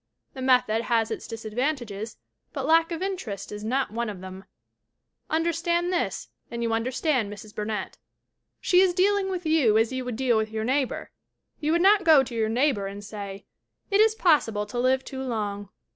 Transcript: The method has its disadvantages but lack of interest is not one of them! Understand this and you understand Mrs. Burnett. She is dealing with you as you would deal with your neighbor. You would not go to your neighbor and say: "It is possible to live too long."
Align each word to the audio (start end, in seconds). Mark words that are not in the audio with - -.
The 0.33 0.41
method 0.41 0.81
has 0.85 1.11
its 1.11 1.27
disadvantages 1.27 2.17
but 2.53 2.65
lack 2.65 2.91
of 2.91 3.03
interest 3.03 3.51
is 3.51 3.63
not 3.63 3.91
one 3.91 4.09
of 4.09 4.19
them! 4.19 4.45
Understand 5.29 5.93
this 5.93 6.29
and 6.49 6.63
you 6.63 6.73
understand 6.73 7.31
Mrs. 7.31 7.53
Burnett. 7.53 7.99
She 8.59 8.81
is 8.81 8.95
dealing 8.95 9.29
with 9.29 9.45
you 9.45 9.77
as 9.77 9.93
you 9.93 10.03
would 10.03 10.15
deal 10.15 10.37
with 10.37 10.49
your 10.49 10.63
neighbor. 10.63 11.11
You 11.59 11.71
would 11.73 11.83
not 11.83 12.03
go 12.03 12.23
to 12.23 12.33
your 12.33 12.49
neighbor 12.49 12.87
and 12.87 13.03
say: 13.05 13.45
"It 13.91 14.01
is 14.01 14.15
possible 14.15 14.65
to 14.65 14.79
live 14.79 15.05
too 15.05 15.21
long." 15.21 15.69